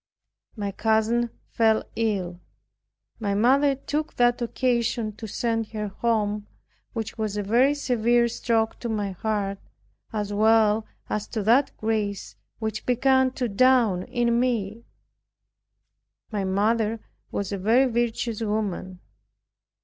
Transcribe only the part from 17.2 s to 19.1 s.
was a very virtuous woman.